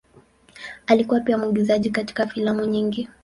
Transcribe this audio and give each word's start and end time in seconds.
Alikuwa 0.87 1.19
pia 1.19 1.37
mwigizaji 1.37 1.89
katika 1.89 2.27
filamu 2.27 2.65
nyingi. 2.65 3.09